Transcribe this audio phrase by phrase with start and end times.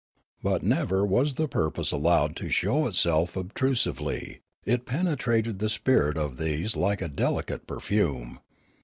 [0.41, 6.17] But never was the purpose allowed to show itself obtrus ively; it penetrated the spirit
[6.17, 8.39] of these like a delicate perfume.